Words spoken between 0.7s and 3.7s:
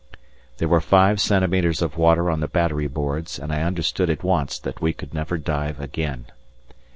five centimetres of water on the battery boards, and I